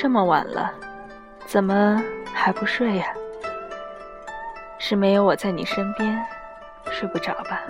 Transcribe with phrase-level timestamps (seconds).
[0.00, 0.72] 这么晚了，
[1.44, 2.00] 怎么
[2.32, 3.12] 还不睡呀？
[4.78, 6.24] 是没有我在你身边，
[6.92, 7.62] 睡不着吧？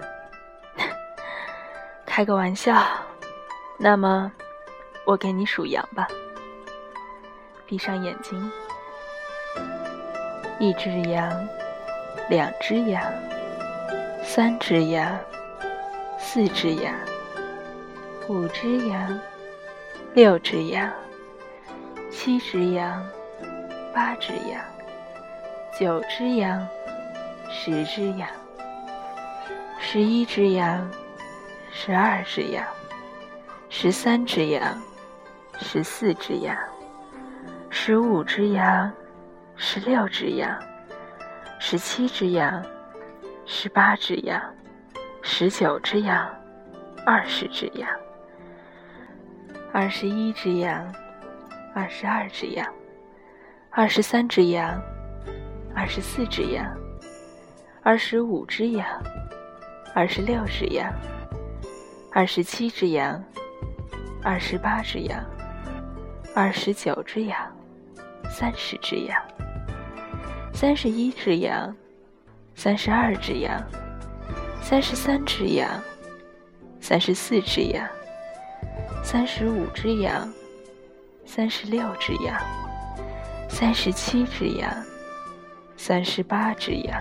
[2.05, 2.83] 开个玩笑。
[3.79, 4.31] 那么，
[5.07, 6.07] 我给你数羊吧。
[7.65, 8.53] 闭上眼睛，
[10.59, 11.33] 一只羊，
[12.29, 13.03] 两只羊，
[14.23, 15.19] 三只羊，
[16.19, 16.95] 四只羊，
[18.29, 19.19] 五只羊，
[20.13, 20.93] 六只羊，
[22.21, 23.07] 七只羊，
[23.95, 24.61] 八只羊，
[25.79, 26.67] 九只羊，
[27.49, 28.29] 十只羊，
[29.79, 30.91] 十一只羊，
[31.71, 32.65] 十二只羊。
[33.69, 34.77] 十三只羊，
[35.61, 36.57] 十四只羊，
[37.71, 38.93] 十五只羊，
[39.55, 40.61] 十六只羊，
[41.61, 42.61] 十七只羊，
[43.47, 44.43] 十八只羊，
[45.23, 46.29] 十九只羊，
[47.07, 47.89] 二十只羊，
[49.73, 50.93] 二十一只羊，
[51.79, 52.67] 二十二只羊，
[53.71, 54.83] 二十三只羊，
[55.77, 56.77] 二十四只羊，
[57.85, 58.85] 二十五只羊，
[59.95, 60.93] 二十六只羊，
[62.11, 63.23] 二十七只羊。
[64.25, 65.25] 二十八只羊，
[66.35, 67.39] 二十九只羊，
[68.29, 69.17] 三十只羊，
[70.53, 71.73] 三十一只羊，
[72.57, 73.65] 三十二只羊，
[74.61, 75.81] 三十三只羊，
[76.81, 77.87] 三十四只羊，
[79.05, 80.29] 三十五只羊，
[81.31, 82.35] 三十六只羊，
[83.51, 84.75] 三十七只羊，
[85.77, 87.01] 三十八只羊，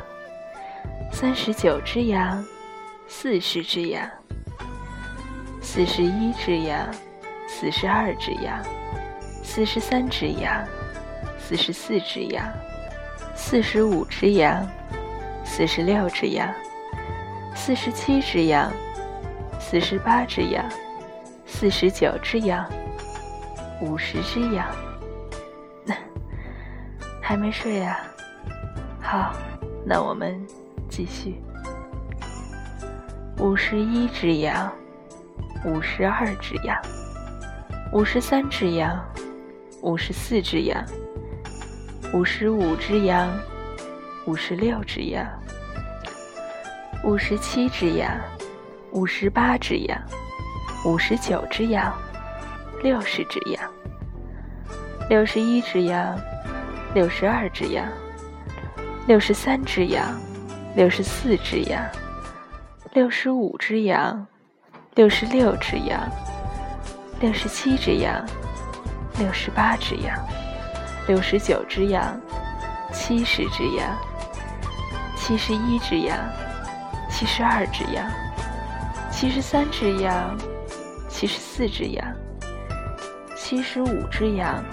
[1.13, 2.45] 三十九只羊，
[3.07, 4.05] 四十只羊，
[5.61, 6.93] 四十一只羊。
[7.49, 8.61] 四十二只羊，
[9.41, 10.67] 四十三只羊，
[11.39, 12.45] 四十四只羊，
[13.33, 14.67] 四十五只羊，
[15.45, 16.53] 四十六只羊，
[17.55, 18.71] 四十七只羊，
[19.59, 20.63] 四十八只羊，
[21.45, 22.69] 四十九只羊，
[23.81, 24.67] 五十只羊。
[27.21, 27.99] 还没睡啊？
[29.01, 29.33] 好，
[29.85, 30.39] 那我们
[30.89, 31.41] 继续。
[33.39, 34.71] 五十一只羊，
[35.65, 36.75] 五十二只羊。
[37.93, 39.01] 五十三只羊，
[39.81, 40.83] 五十四只羊，
[42.13, 43.31] 五十五只羊，
[44.25, 45.25] 五十六只羊，
[47.03, 48.11] 五十七只羊，
[48.91, 49.97] 五十八只羊，
[50.85, 51.93] 五十九只羊，
[52.81, 53.71] 六十只羊，
[55.09, 56.17] 六十一只羊，
[56.93, 57.87] 六十二只羊，
[59.07, 60.19] 六十三只羊，
[60.75, 61.83] 六十四只羊，
[62.93, 64.25] 六十五只羊，
[64.95, 66.09] 六十六只羊。
[67.19, 68.23] 六十七只羊，
[69.17, 70.15] 六十八只羊，
[71.07, 72.21] 六十九只羊，
[72.93, 73.97] 七十只羊，
[75.15, 76.15] 七十一只羊，
[77.09, 78.07] 七十二只羊，
[79.09, 80.37] 七十三只羊，
[81.09, 82.05] 七十四只羊，
[83.39, 84.63] 七十五只羊，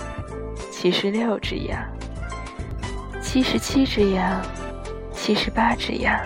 [0.72, 1.78] 七十六只羊，
[3.22, 4.40] 七十七只羊，
[5.12, 6.18] 七十八只羊，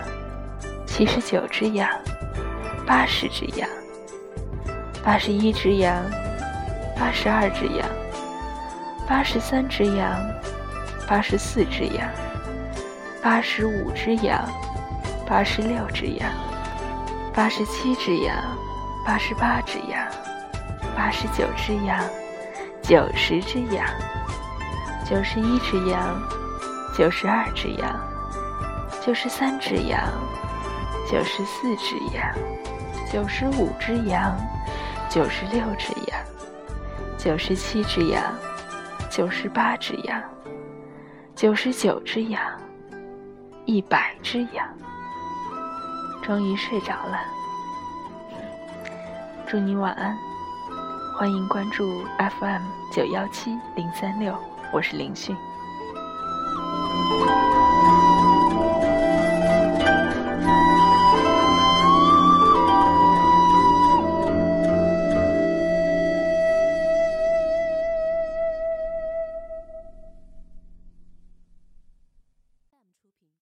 [0.87, 1.87] 七十九只羊，
[2.87, 3.69] 八十只羊。
[5.03, 6.03] 八十一只羊，
[6.97, 7.87] 八十二只羊，
[9.07, 10.19] 八十三只羊，
[11.07, 12.09] 八十四只羊，
[13.21, 14.43] 八十五只羊，
[15.27, 16.31] 八十六只羊，
[17.33, 18.35] 八十七只羊，
[19.05, 20.07] 八十八只羊，
[20.95, 22.03] 八十九只羊，
[22.89, 23.85] 九十只羊，
[25.07, 26.19] 九十一只羊，
[26.97, 27.95] 九十二只羊，
[28.99, 30.01] 九十三只羊，
[31.07, 32.35] 九十四只羊，
[33.13, 34.35] 九十五只羊。
[35.07, 36.19] 九十六只羊，
[37.15, 38.23] 九十七只羊，
[39.07, 40.19] 九十八只羊，
[41.35, 42.41] 九十九只羊，
[43.65, 44.67] 一百只羊，
[46.23, 47.19] 终于睡着了。
[49.47, 50.15] 祝你晚安，
[51.19, 52.05] 欢迎关注
[52.39, 52.61] FM
[52.93, 54.33] 九幺七零三六，
[54.71, 55.35] 我是林迅。